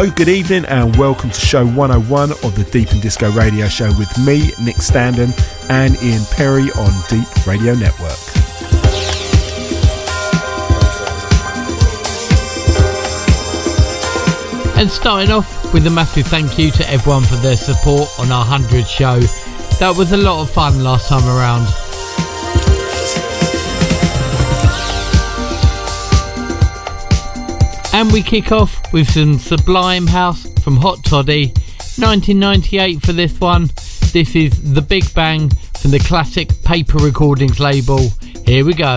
[0.00, 3.88] Hello, good evening, and welcome to show 101 of the Deep and Disco radio show
[3.98, 5.30] with me, Nick Standen,
[5.68, 8.16] and Ian Perry on Deep Radio Network.
[14.78, 18.46] And starting off with a massive thank you to everyone for their support on our
[18.46, 19.20] 100 show.
[19.80, 21.68] That was a lot of fun last time around.
[27.92, 31.48] And we kick off with some Sublime House from Hot Toddy,
[31.98, 33.68] 1998 for this one.
[34.12, 38.10] This is The Big Thang from the classic Paper Recordings label.
[38.46, 38.96] Here we go.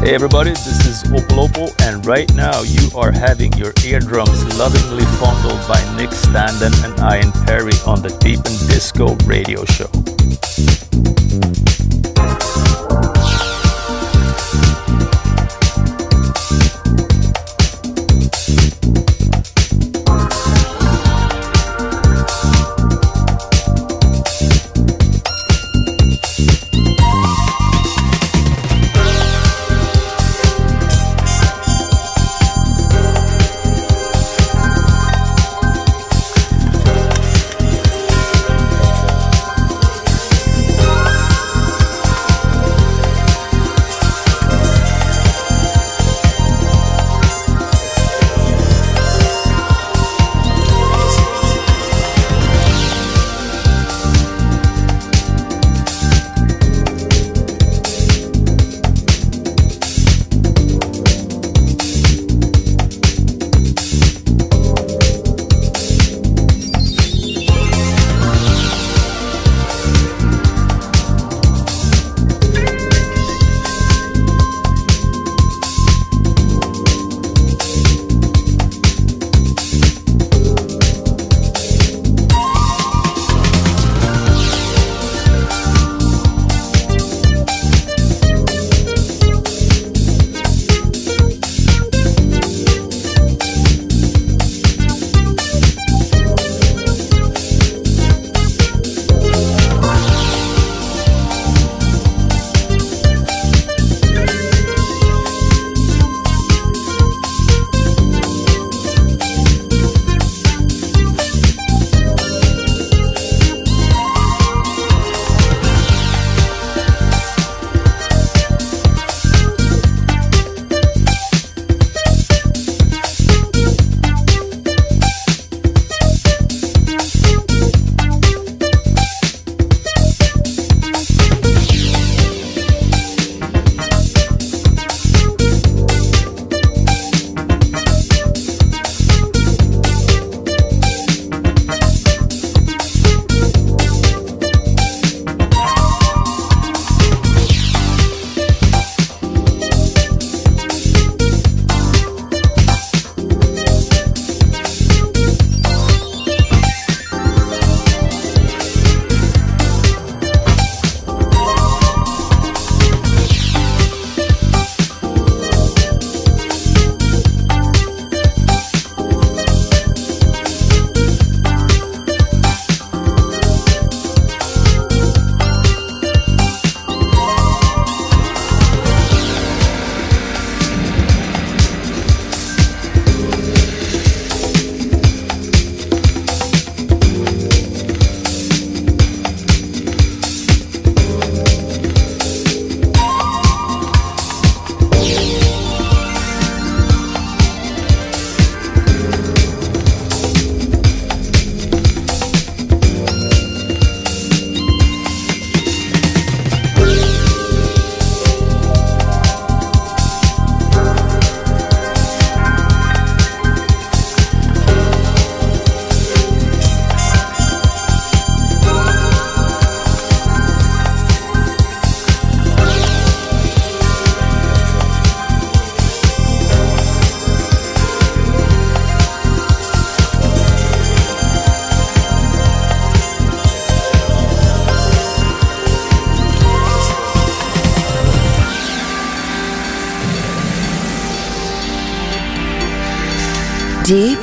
[0.00, 5.04] Hey everybody, this is Opal Opal, and right now you are having your eardrums lovingly
[5.20, 9.90] fondled by Nick Standen and Ian Perry on the Deep and Disco radio show.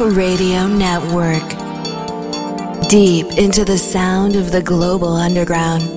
[0.09, 1.43] Radio Network.
[2.89, 5.96] Deep into the sound of the global underground.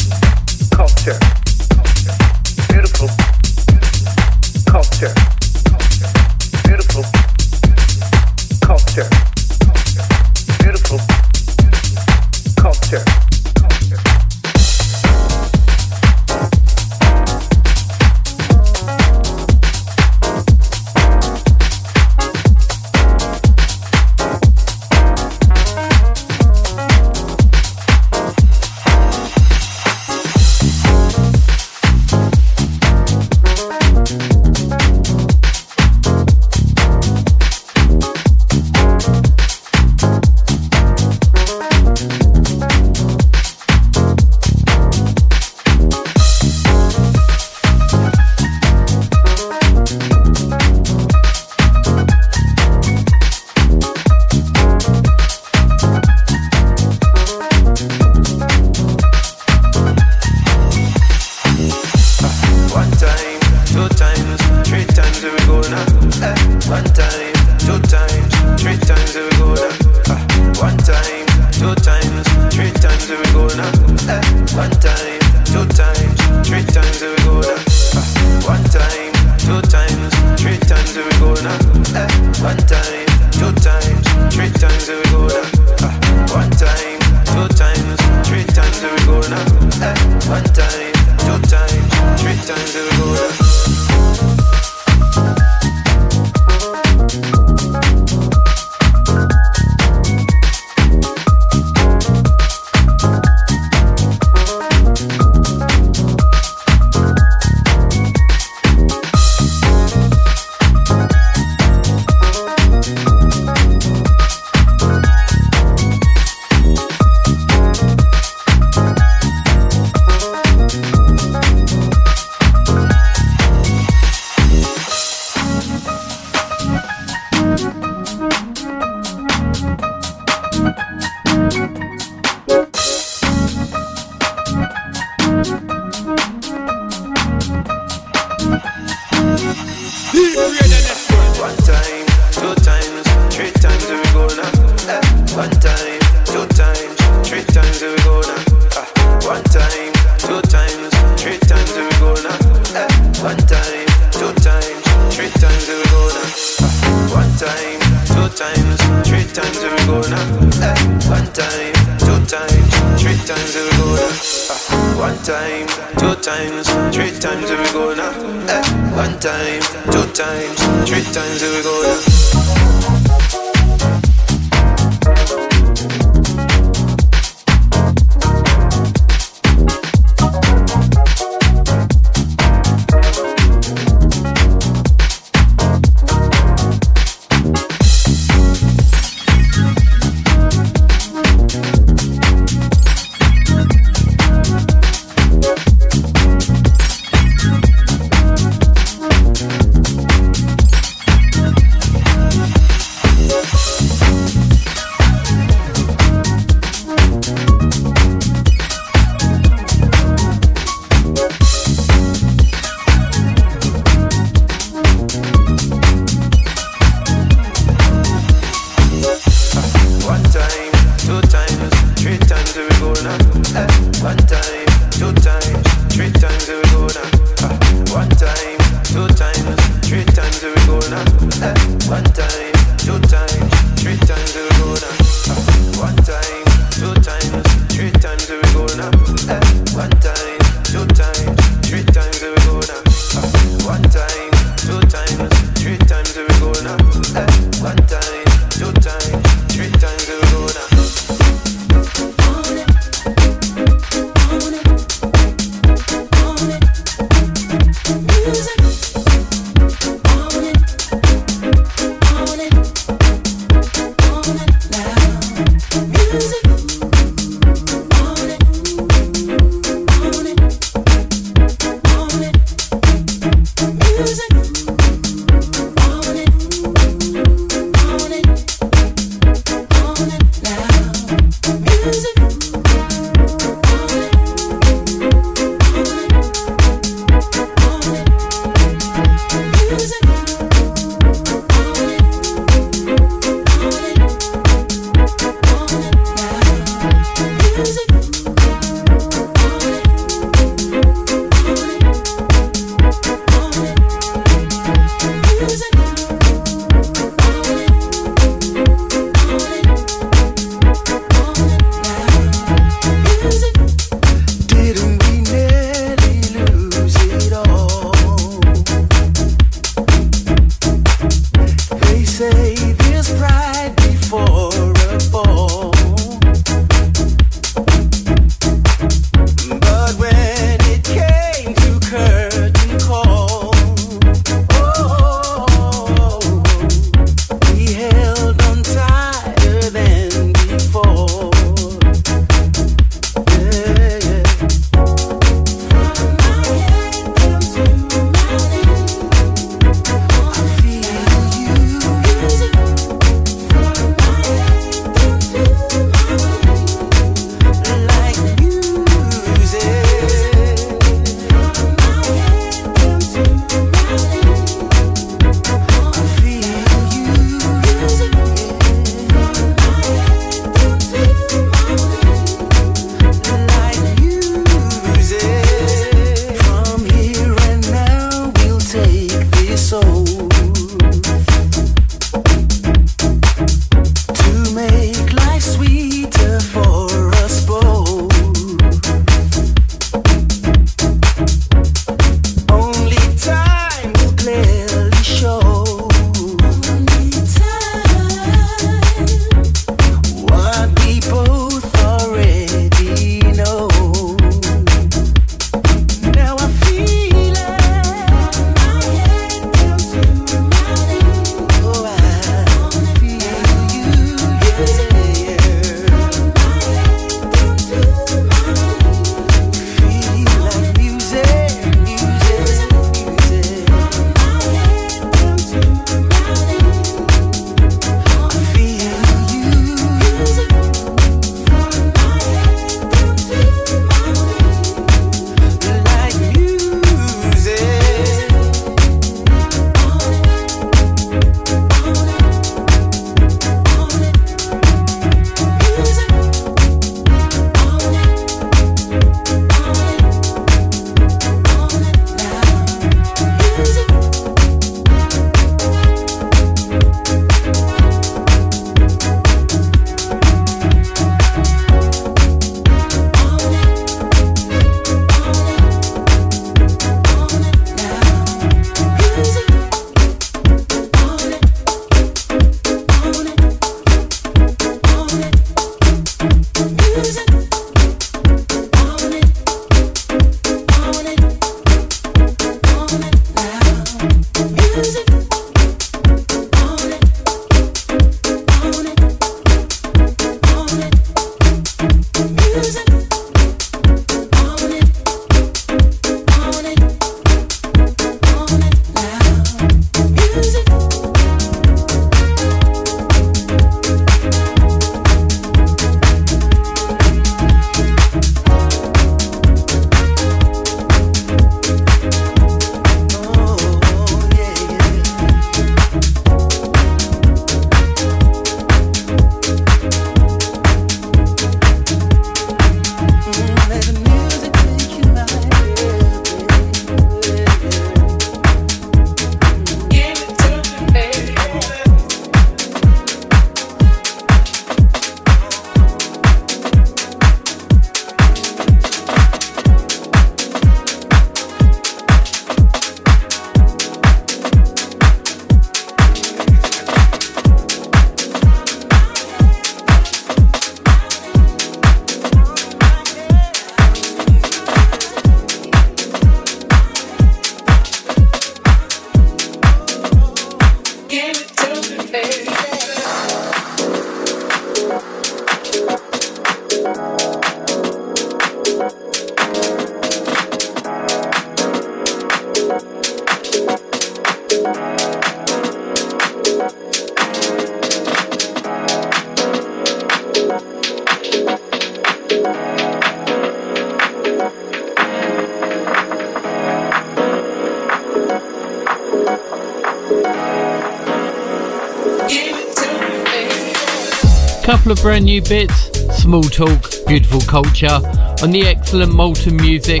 [595.02, 595.90] Brand new bits,
[596.22, 598.00] small talk, beautiful culture,
[598.40, 600.00] on the excellent Moulton music,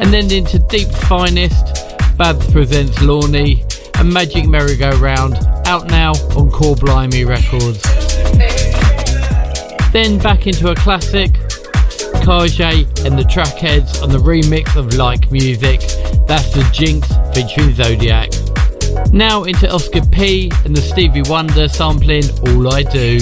[0.00, 1.64] and then into Deep finest,
[2.18, 3.62] Babs presents Lorne,
[3.94, 5.34] and Magic Merry-Go-Round,
[5.66, 7.80] out now on Cor Blimey Records.
[9.92, 11.30] Then back into a classic,
[12.24, 15.80] Kaje and the Trackheadz on the remix of Like Music,
[16.26, 18.30] that's the Jinks featuring Zodiac.
[19.12, 23.20] Now into Oscar P and the Stevie Wonder sampling All I Do.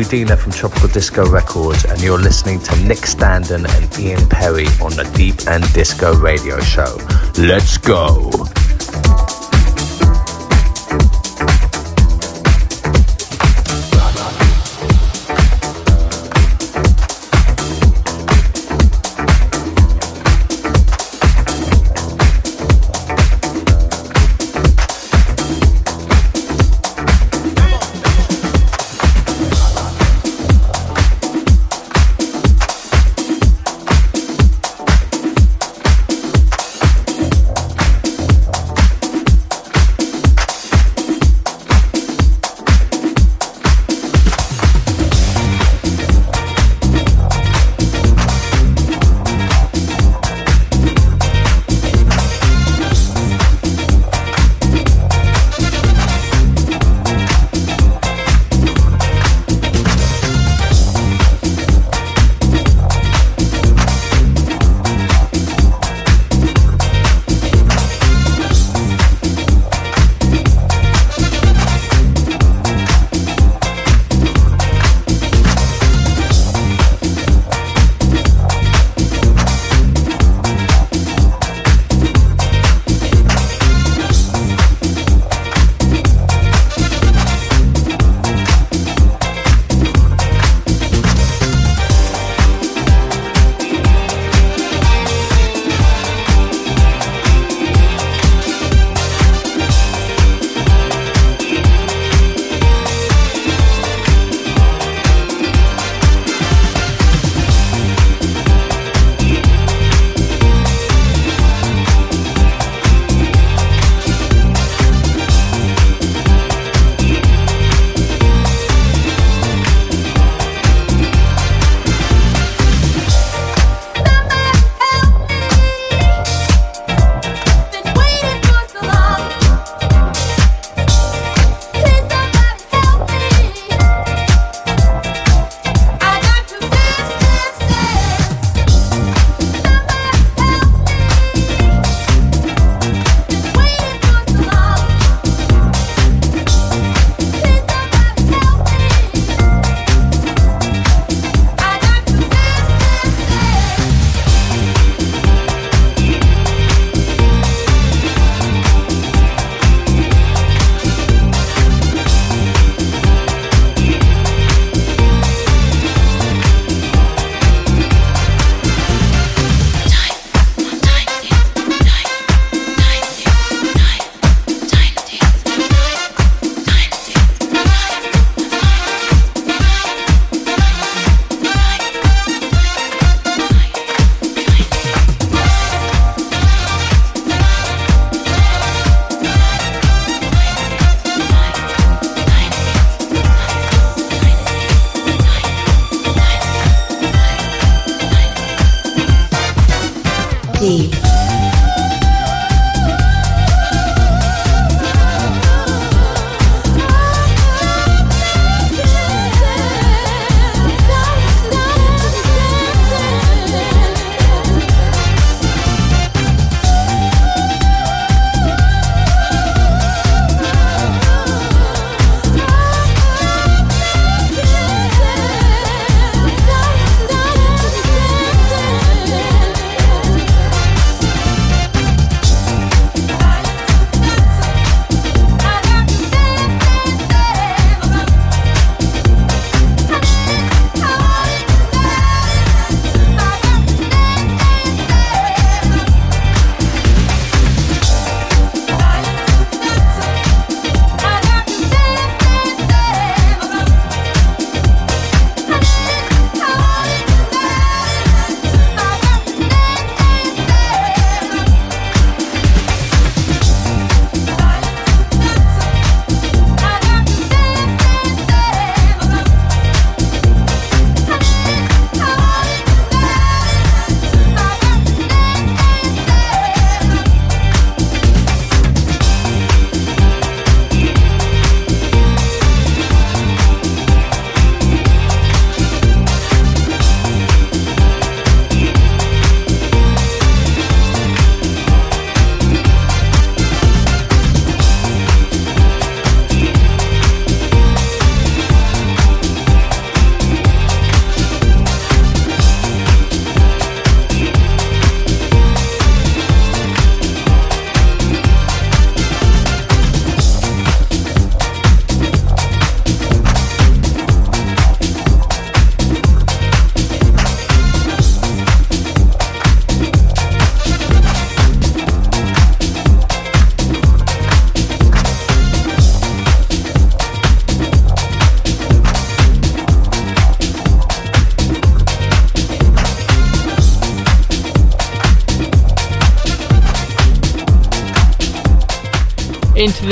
[0.00, 4.92] Mudina from Tropical Disco Records, and you're listening to Nick Standen and Ian Perry on
[4.96, 6.96] the Deep and Disco Radio Show.
[7.36, 8.49] Let's go!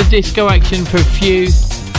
[0.09, 1.49] Disco action for a few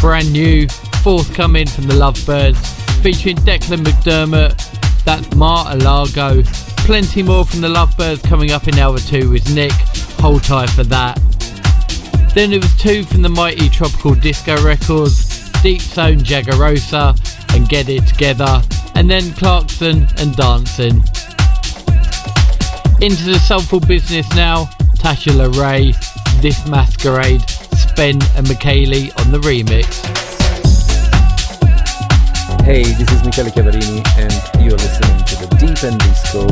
[0.01, 0.67] brand new
[1.03, 2.59] forthcoming from the Lovebirds,
[3.03, 6.43] featuring Declan McDermott, that's Mar-a-Lago.
[6.79, 9.71] Plenty more from the Lovebirds coming up in hour two with Nick.
[10.19, 11.21] Hold tight for that.
[12.35, 17.17] Then it was two from the mighty Tropical Disco Records, Deep Zone Jegerossa
[17.55, 18.61] and Get It Together,
[18.97, 20.97] and then Clarkson and Dancing.
[23.01, 24.65] Into the soulful business now,
[24.97, 25.95] Tasha LaRae,
[26.43, 27.45] This Masquerade,
[28.01, 30.01] Spen and Michele on the remix.
[32.65, 36.49] Hey, this is Michele Chiavarini, and you're listening to the Deep End Disco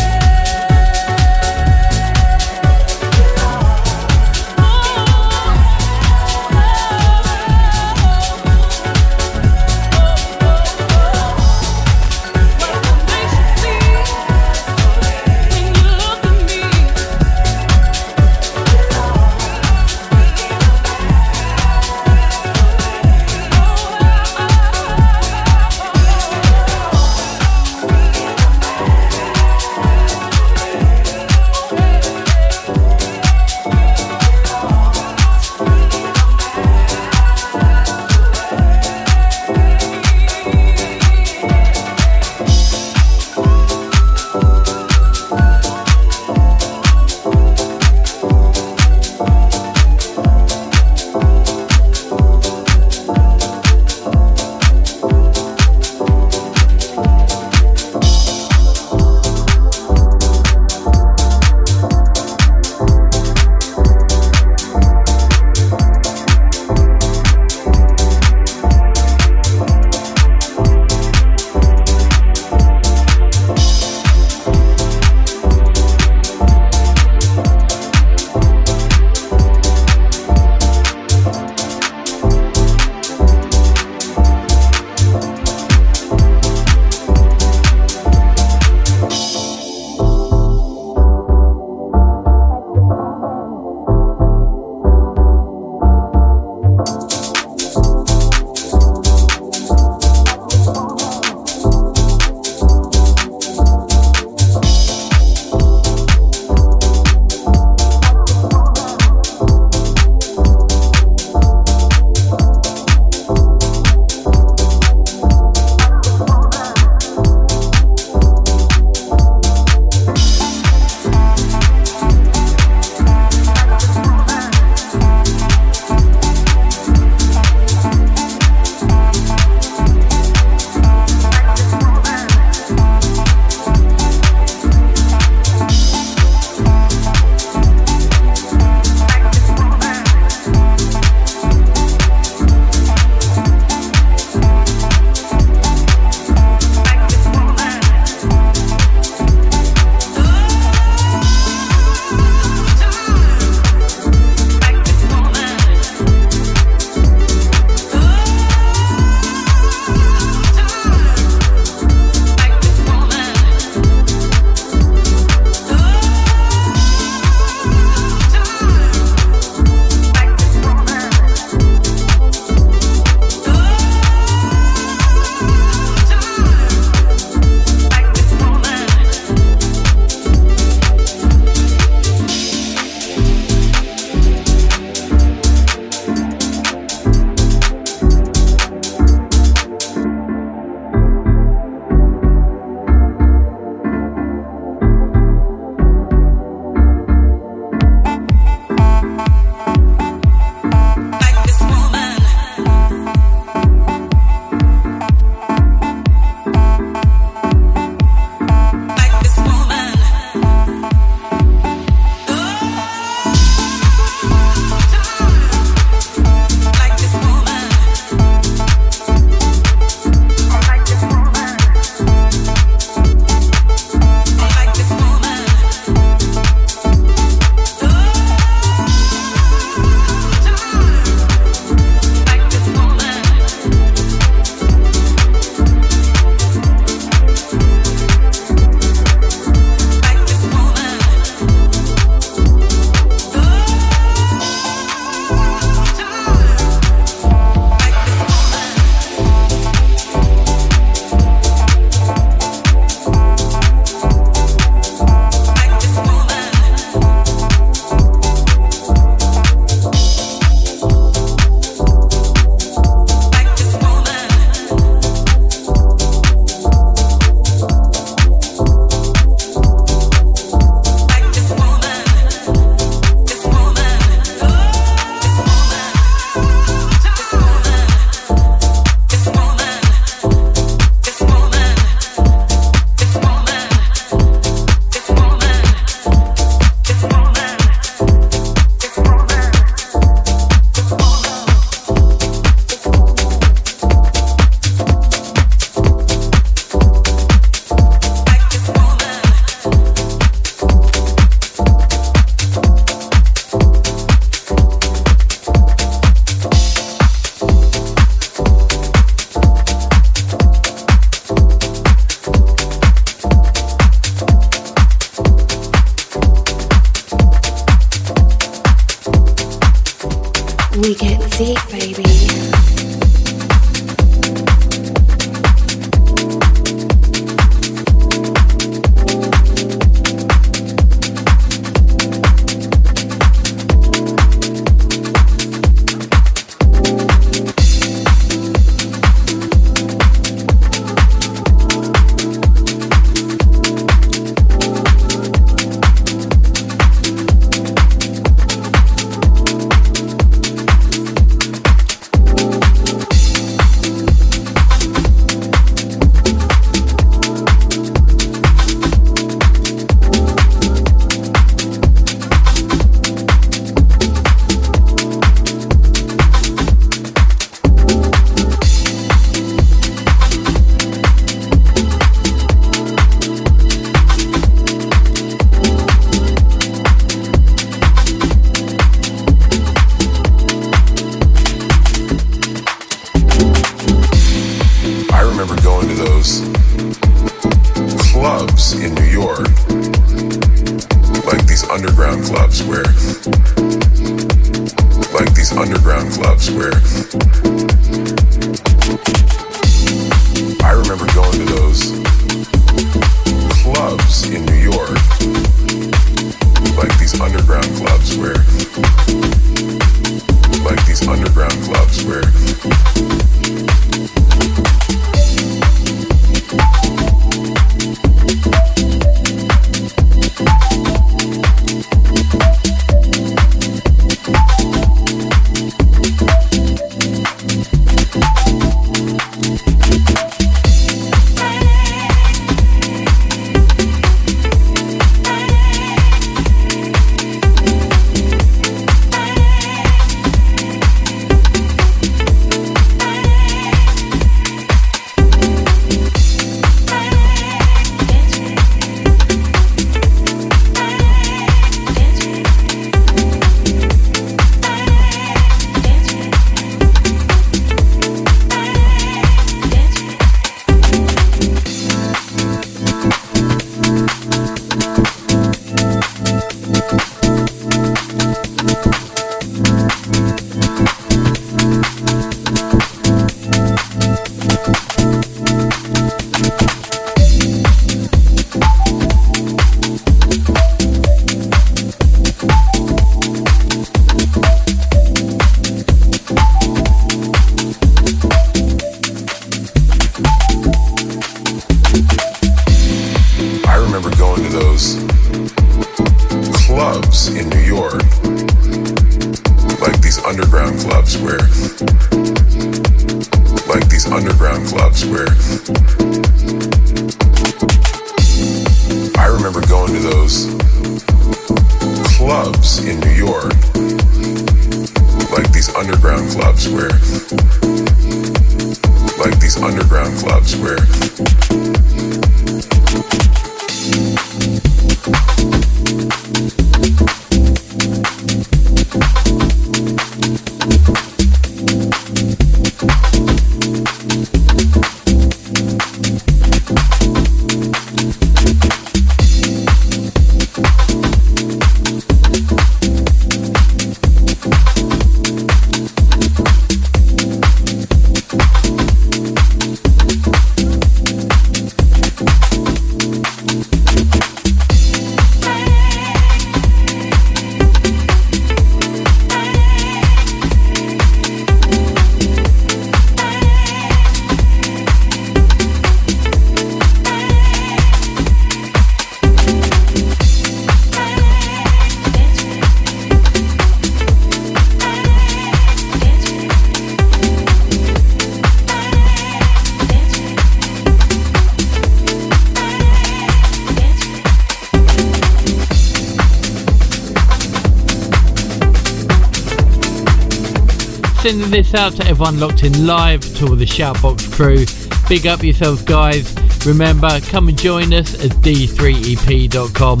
[591.70, 594.66] This out to everyone locked in live, to all the Shoutbox crew.
[595.08, 596.34] Big up yourselves, guys.
[596.66, 600.00] Remember, come and join us at d3ep.com.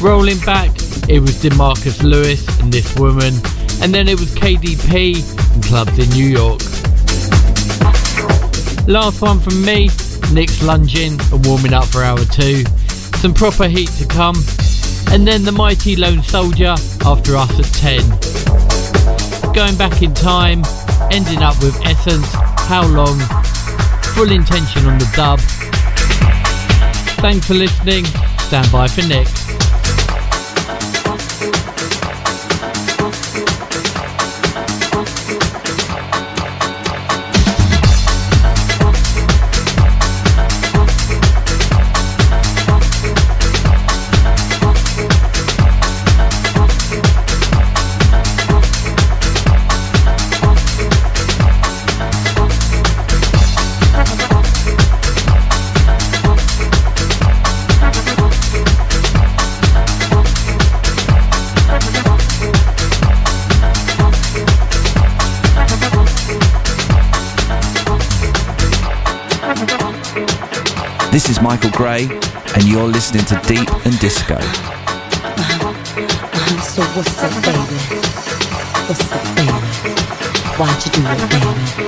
[0.00, 0.70] Rolling back,
[1.08, 3.34] it was Demarkus Lewis and This Woman,
[3.82, 6.60] and then it was KDP and clubs in New York.
[8.86, 9.90] Last one from me,
[10.32, 12.62] Nick's lunging and warming up for hour two.
[13.18, 14.36] Some proper heat to come,
[15.10, 18.47] and then the mighty Lone Soldier after us at 10.
[19.52, 20.62] Going back in time,
[21.10, 22.26] ending up with Essence,
[22.66, 23.18] How Long,
[24.14, 25.40] Full Intention on the dub.
[27.20, 28.04] Thanks for listening.
[28.38, 29.37] Stand by for next.
[71.78, 72.08] Gray,
[72.56, 74.34] and you're listening to Deep and Disco.
[74.34, 75.72] Uh-huh,
[76.60, 77.78] so what's up, baby?
[78.88, 79.52] What's up, baby?
[80.58, 81.87] Why'd you do it, baby?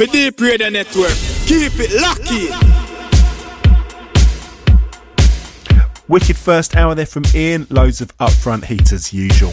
[0.00, 1.12] For Deep Radio Network.
[1.44, 2.48] Keep it lucky.
[6.08, 7.66] Wicked first hour there from Ian.
[7.68, 9.52] Loads of upfront heat as usual.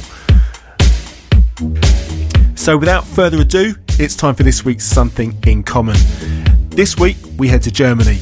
[2.55, 5.97] So without further ado, it's time for this week's Something in Common.
[6.69, 8.19] This week we head to Germany.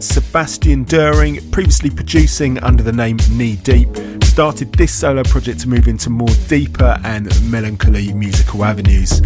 [0.00, 3.88] Sebastian Döring, previously producing under the name Knee Deep,
[4.24, 9.22] started this solo project to move into more deeper and melancholy musical avenues.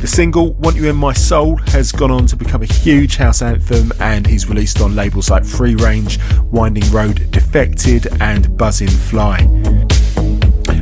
[0.00, 3.40] The single Want You in My Soul has gone on to become a huge house
[3.40, 6.18] anthem and he's released on labels like Freerange,
[6.50, 9.40] Winding Road, Defected, and Buzzin' Fly.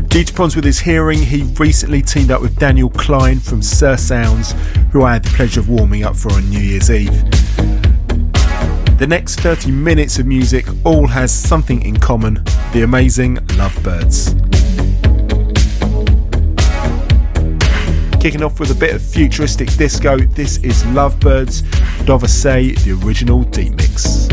[0.08, 3.96] Due to problems with his hearing, he recently teamed up with Daniel Klein from Sir
[3.96, 4.52] Sounds,
[4.92, 7.24] who I had the pleasure of warming up for on New Year's Eve.
[8.98, 14.43] The next 30 minutes of music all has something in common the amazing Lovebirds.
[18.24, 21.60] Kicking off with a bit of futuristic disco, this is Lovebirds,
[22.06, 24.28] Dove Sei, the original deep mix.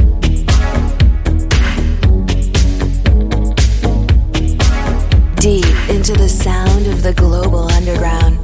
[5.42, 8.41] Deep into the sound of the global underground.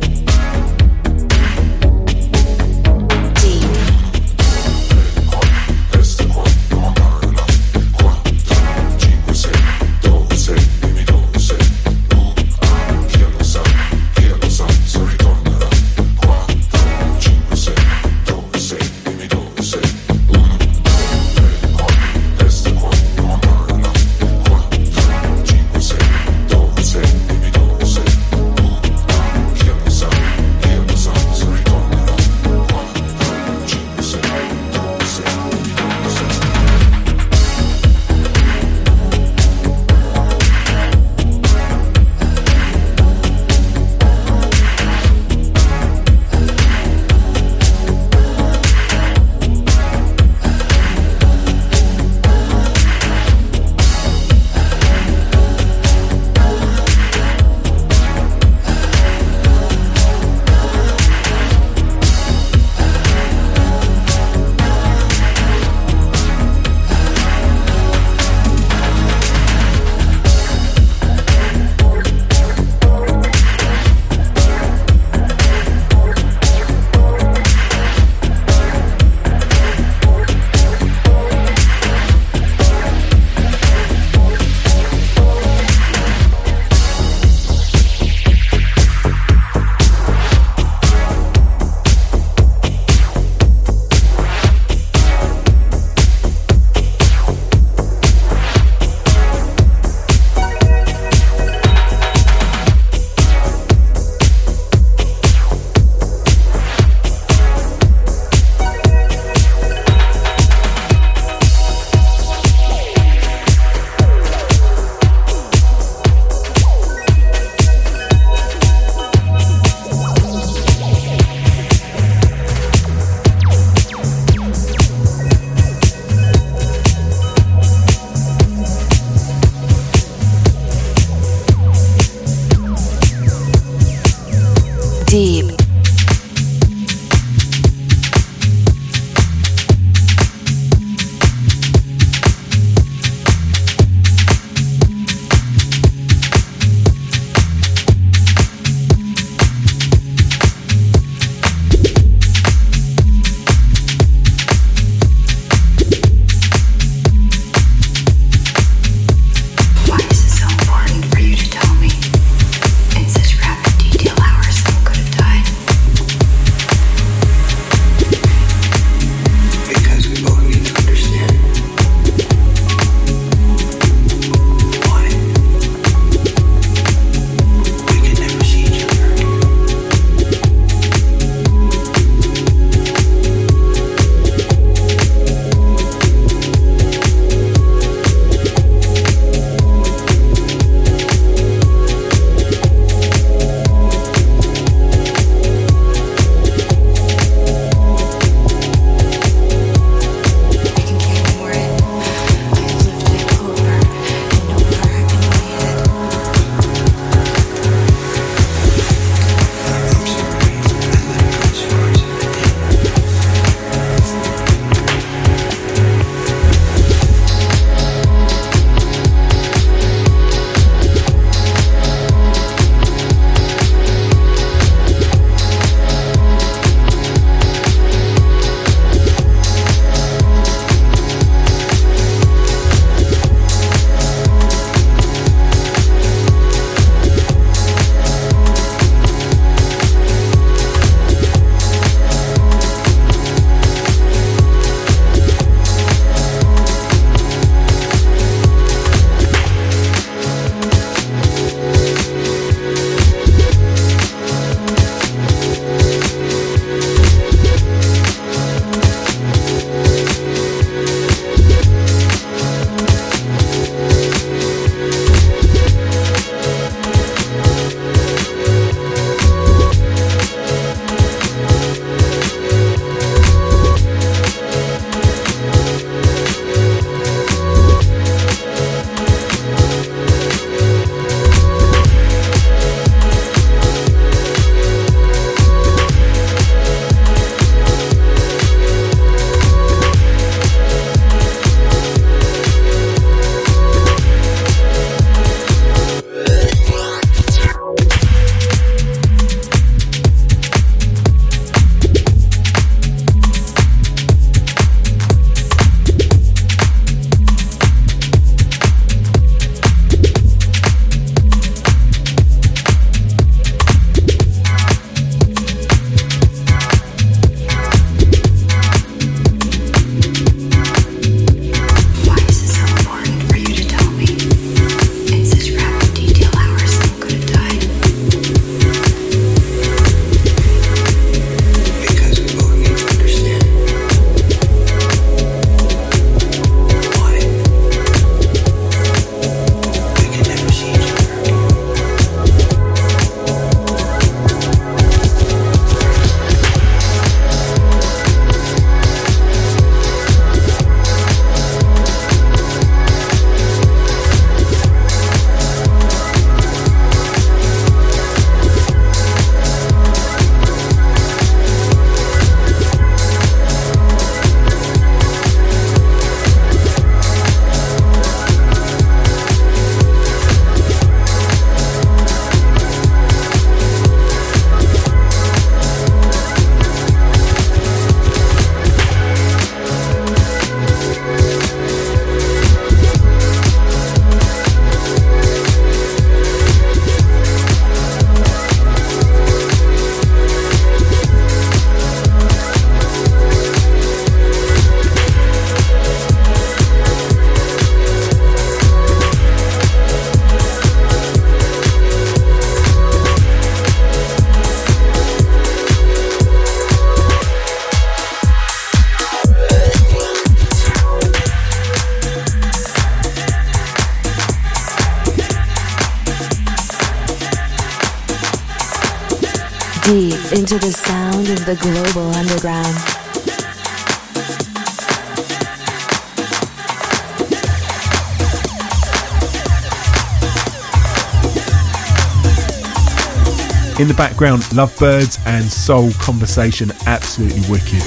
[433.87, 437.81] In the background, Lovebirds and Soul Conversation, absolutely wicked.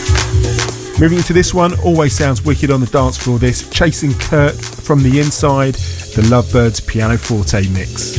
[0.98, 3.38] Moving into this one, always sounds wicked on the dance floor.
[3.38, 8.16] This Chasing Kurt from the inside, the Lovebirds pianoforte mix.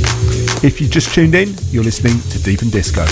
[0.63, 3.03] If you just tuned in, you're listening to Deep and Disco.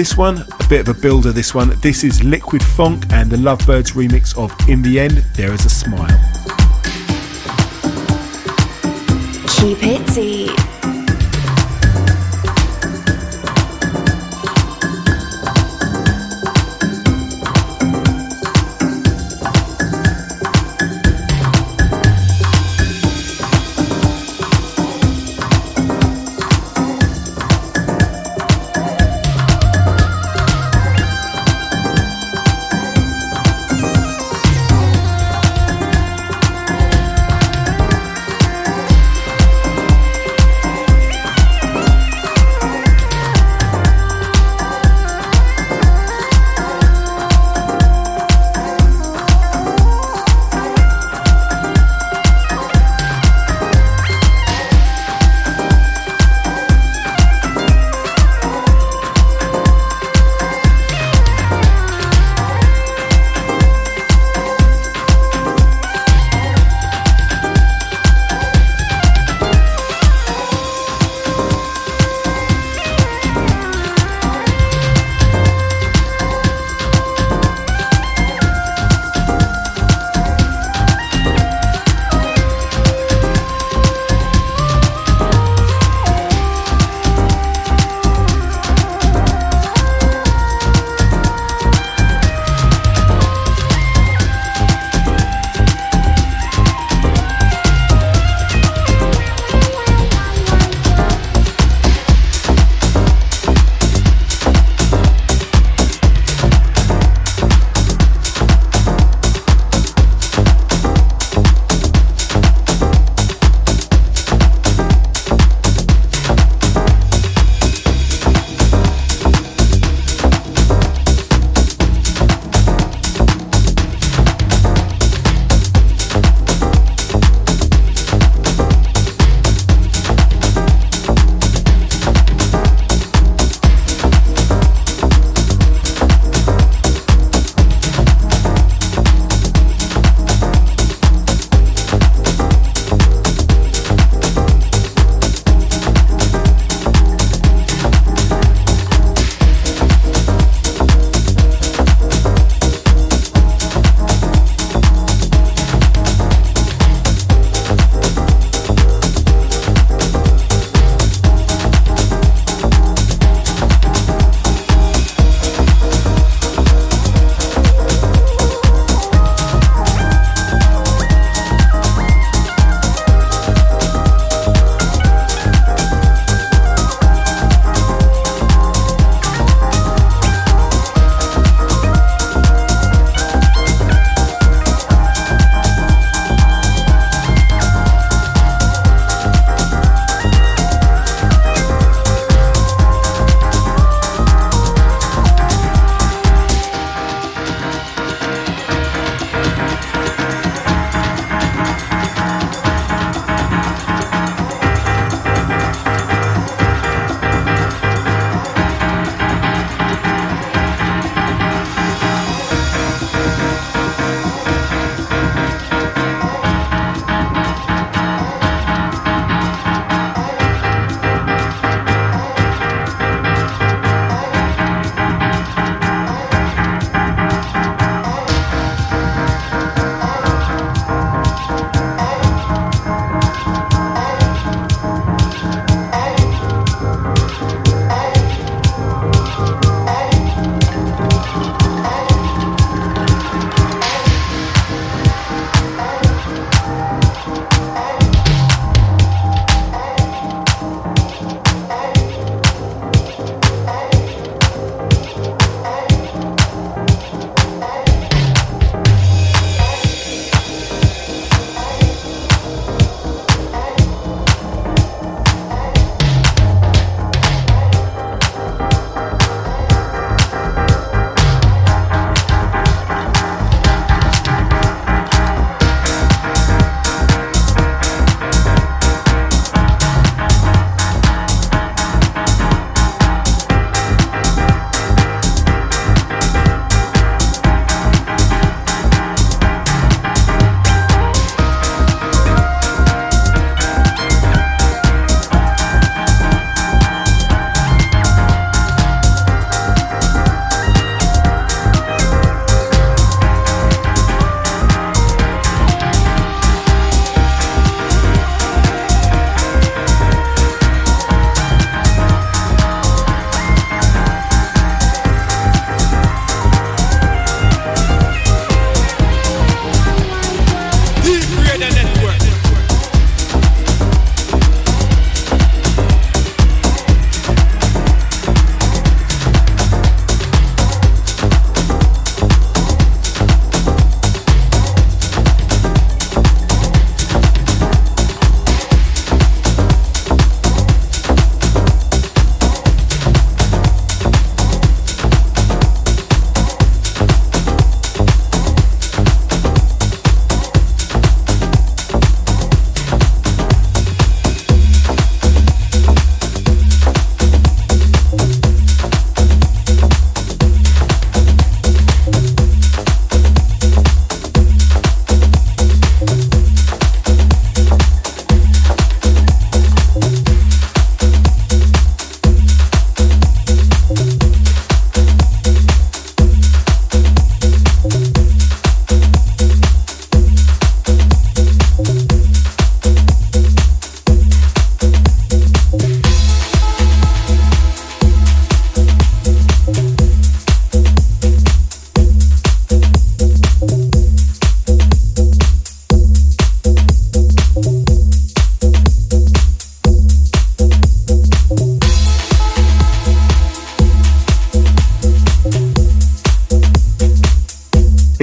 [0.00, 1.78] This one, a bit of a builder this one.
[1.82, 5.68] This is Liquid Phonk and the Lovebirds remix of In the End, There Is a
[5.68, 6.08] Smile.
[9.46, 10.69] Keep it deep.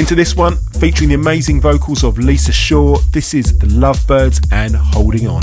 [0.07, 2.95] into this one, featuring the amazing vocals of Lisa Shaw.
[3.11, 5.41] This is The Lovebirds and Holding On.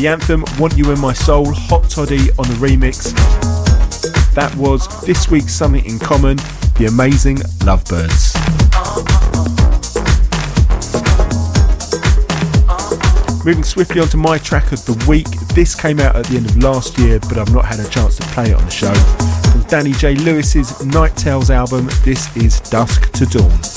[0.00, 3.12] The anthem Want You in My Soul, Hot Toddy on the remix.
[4.34, 6.38] That was this week's Something in Common,
[6.78, 7.36] the amazing
[7.66, 8.34] Lovebirds.
[13.44, 15.28] Moving swiftly on to my track of the week.
[15.54, 18.16] This came out at the end of last year, but I've not had a chance
[18.16, 18.94] to play it on the show.
[19.52, 20.14] From Danny J.
[20.14, 23.69] Lewis's Night Tales album, this is Dusk to Dawn.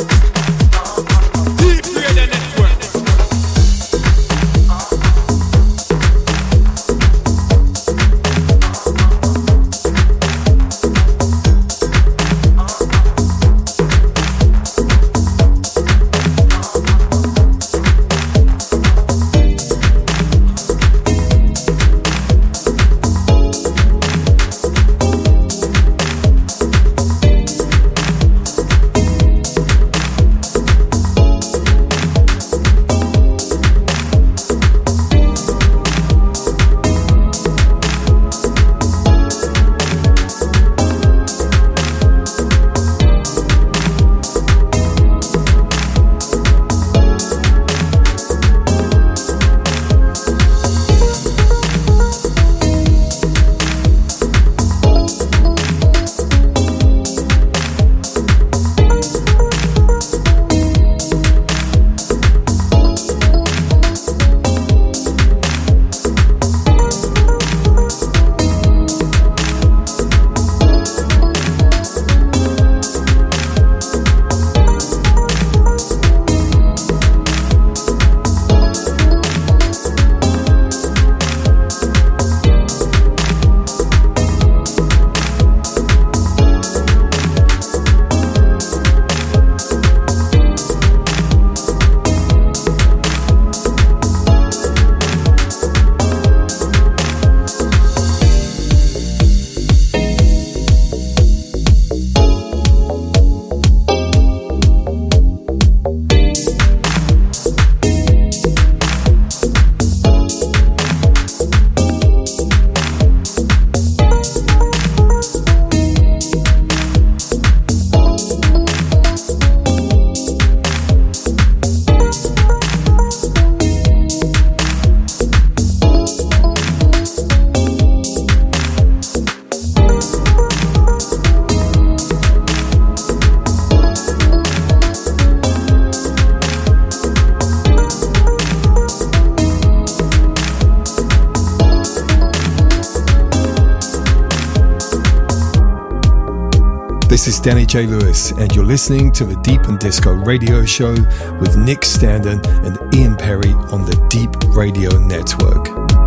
[147.13, 147.85] This is Danny J.
[147.85, 150.93] Lewis, and you're listening to the Deep and Disco Radio Show
[151.39, 156.02] with Nick Standen and Ian Perry on the Deep Radio Network.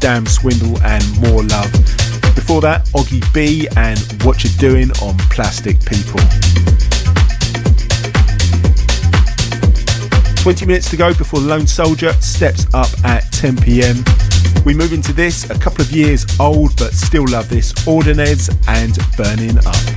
[0.00, 1.70] Dam Swindle and More Love.
[2.34, 6.20] Before that, Oggie B and What You're Doing on Plastik People.
[10.42, 14.02] 20 minutes to go before Lone Soldier steps up at 10 pm.
[14.64, 18.98] We move into this, a couple of years old but still love this, Ordonez and
[19.18, 19.89] Burning Up.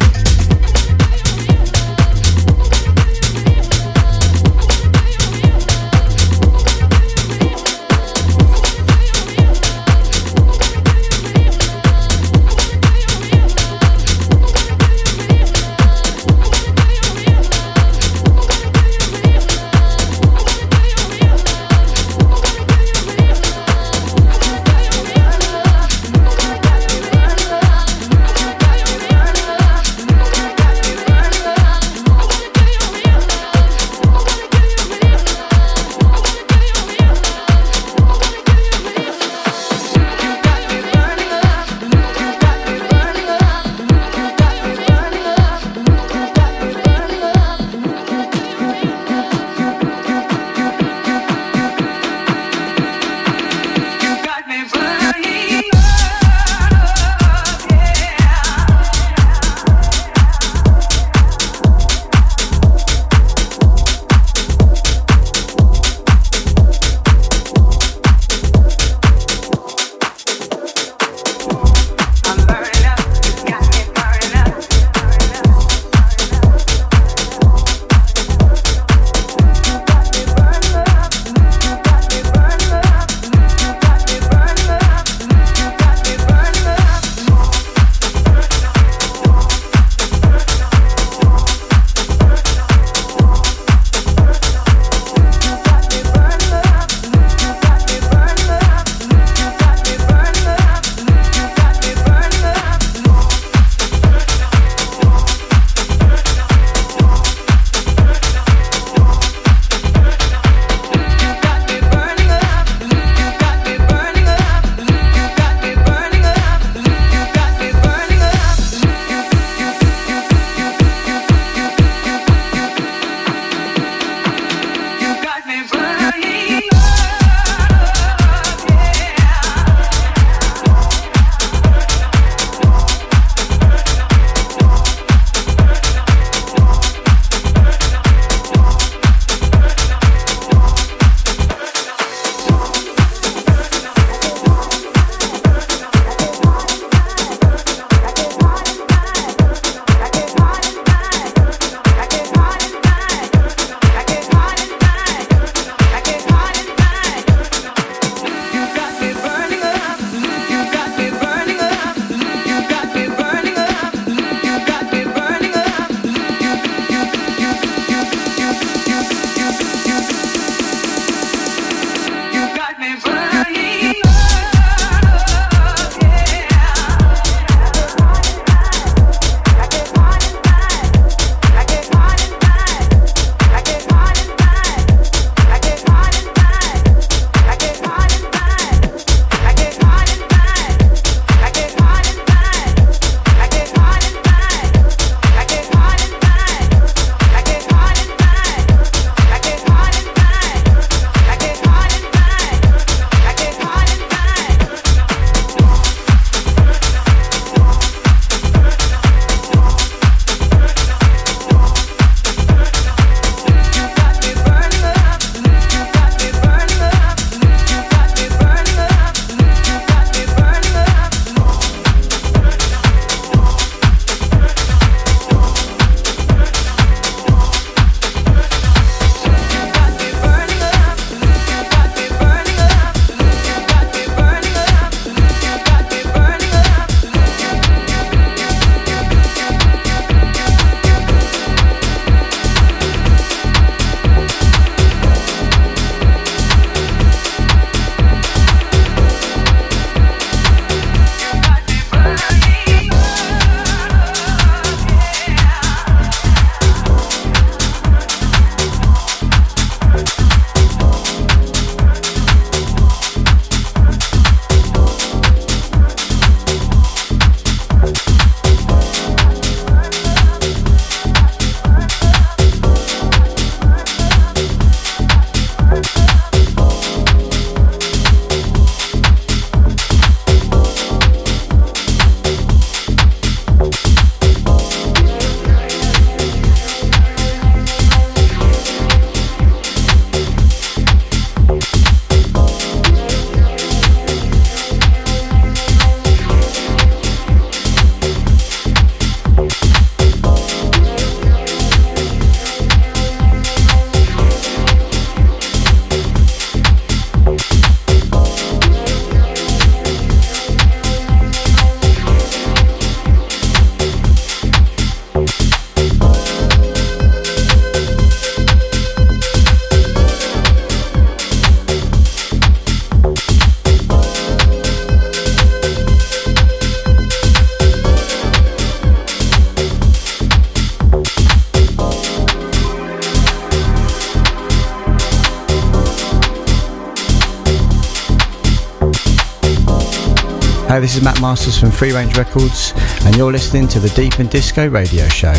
[340.94, 342.72] This is Matt Masters from Freerange Records,
[343.03, 345.34] and you're listening to the Deep and Disco Radio Show.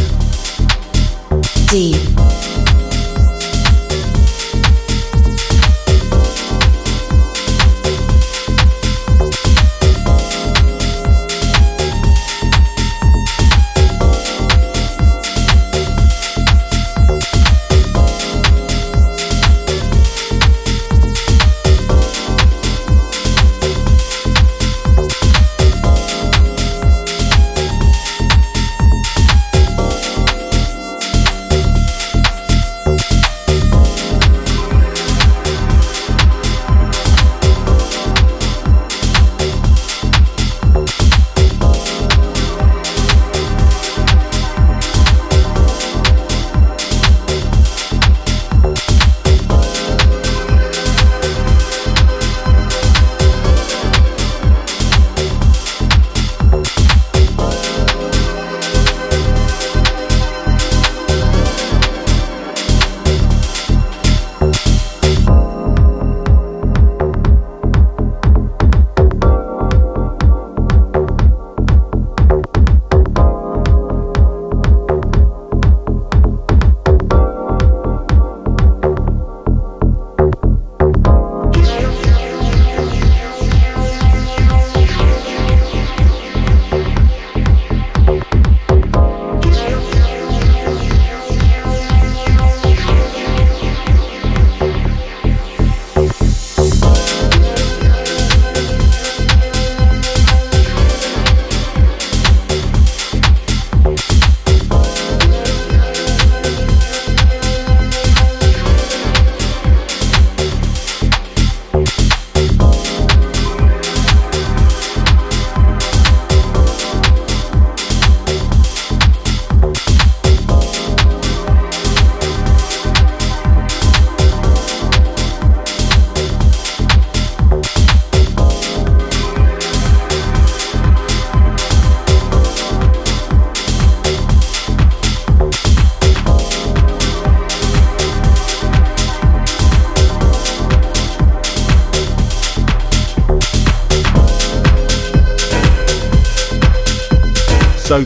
[1.69, 2.34] Deep.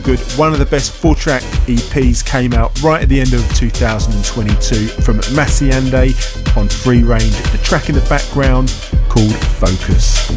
[0.03, 0.19] Good.
[0.37, 4.87] One of the best four track EPs came out right at the end of 2022
[5.03, 6.15] from Massiande
[6.55, 7.51] on Freerange.
[7.51, 8.73] The track in the background
[9.09, 10.29] called Focus.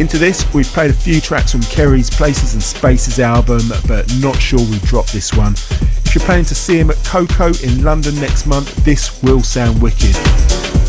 [0.00, 4.36] Into this, we've played a few tracks from Kerri's Places and Spaces album, but not
[4.36, 5.52] sure we dropped this one.
[5.52, 9.82] If you're planning to see him at KOKO in London next month, this will sound
[9.82, 10.14] wicked.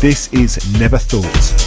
[0.00, 1.63] This is Never Thought.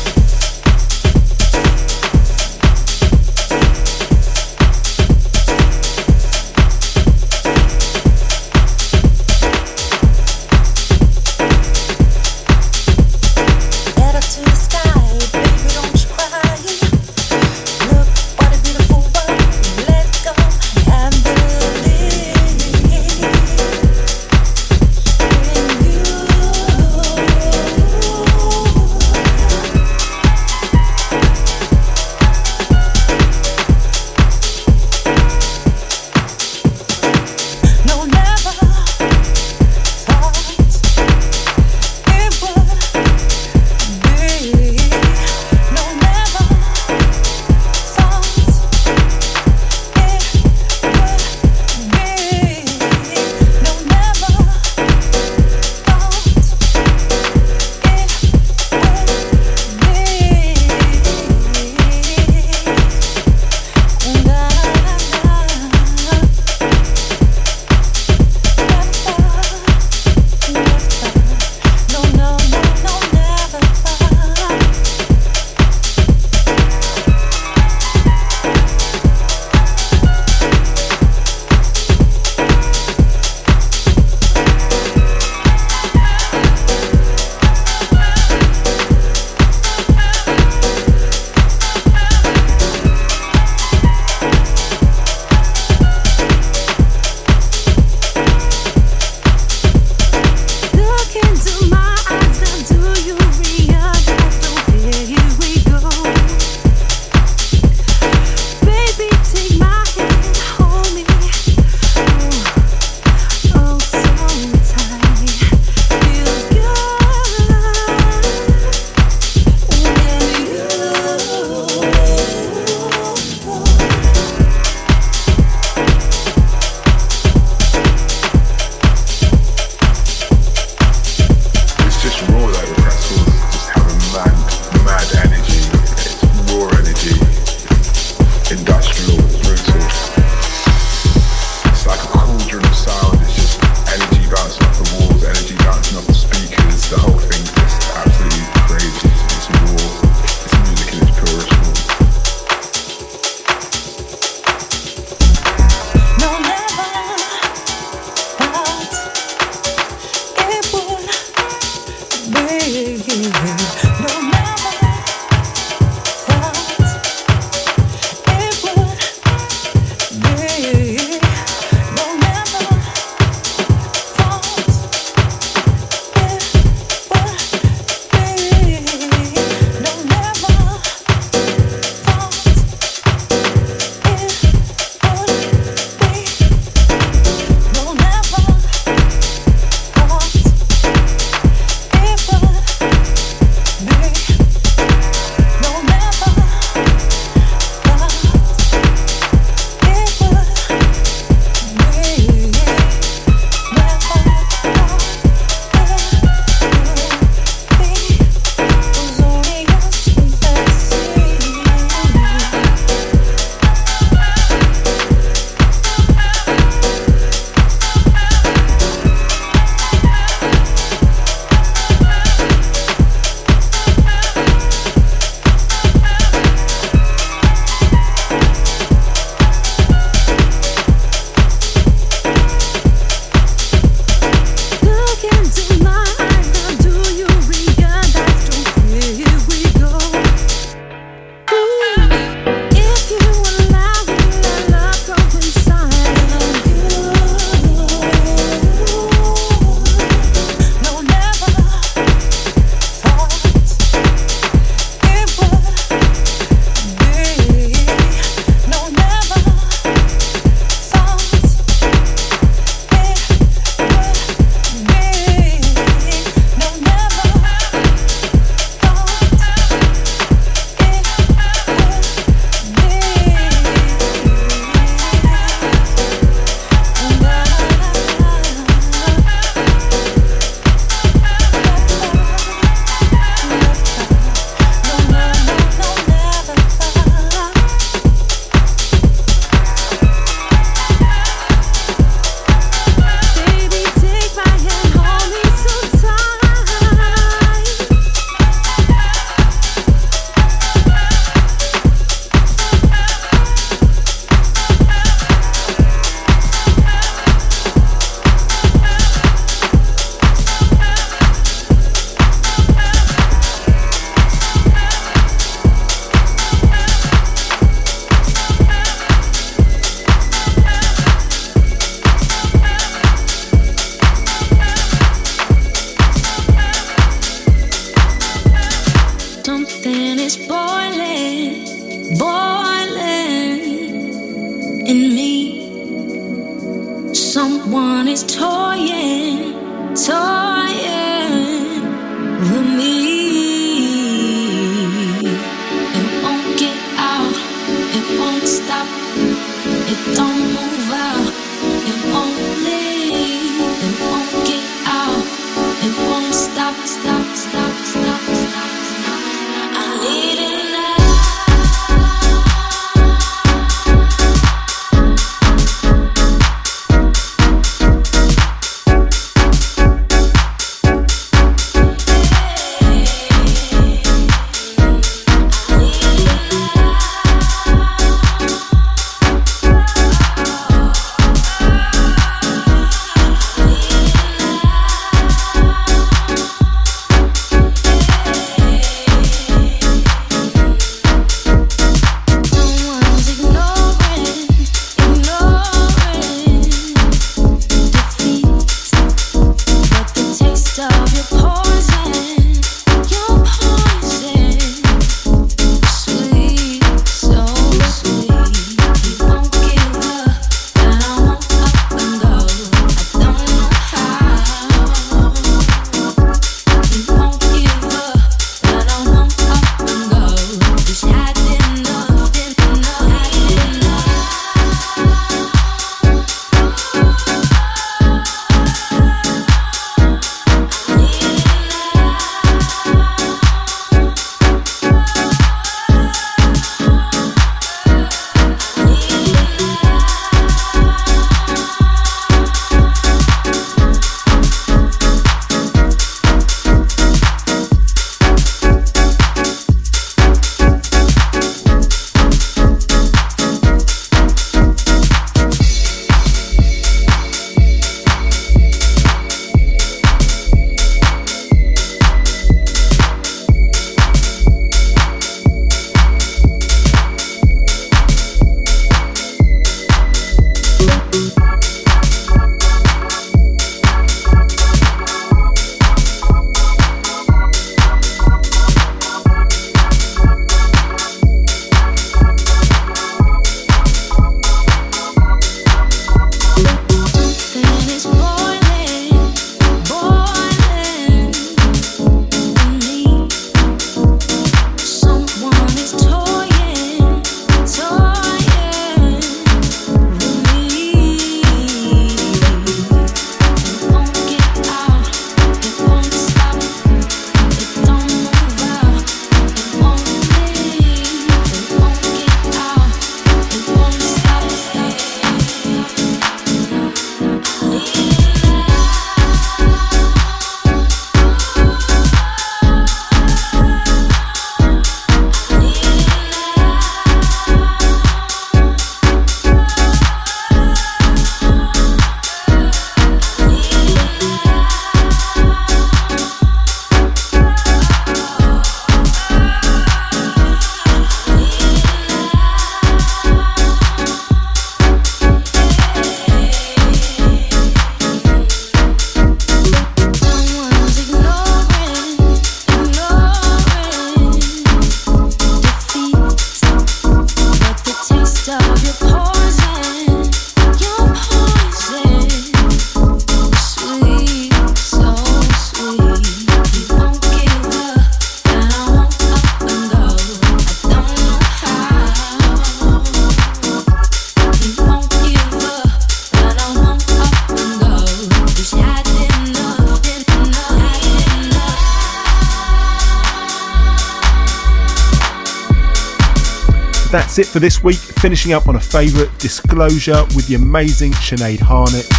[587.38, 591.60] That's it for this week, finishing up on a favourite disclosure with the amazing Sinead
[591.60, 592.10] Harnett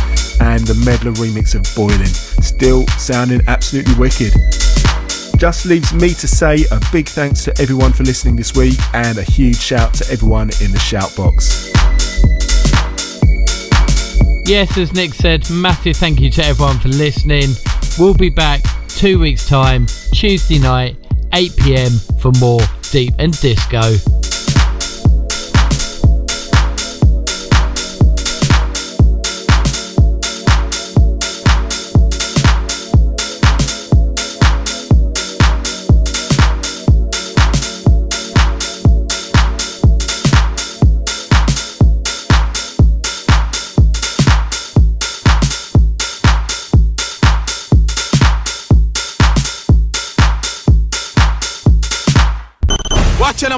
[0.41, 2.07] and the Medlar remix of Boiling.
[2.07, 4.33] Still sounding absolutely wicked.
[5.37, 9.19] Just leaves me to say a big thanks to everyone for listening this week and
[9.19, 11.67] a huge shout to everyone in the shout box.
[14.49, 17.49] Yes, as Nick said, massive thank you to everyone for listening.
[17.99, 20.97] We'll be back two weeks' time, Tuesday night,
[21.33, 21.91] 8 pm,
[22.21, 22.61] for more
[22.93, 23.97] Deep and Disco.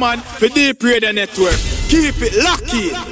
[0.01, 1.55] Man, for Deep Radio Network.
[1.89, 3.10] Keep it lucky.